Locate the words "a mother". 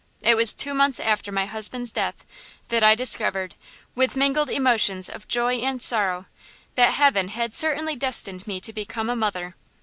9.11-9.53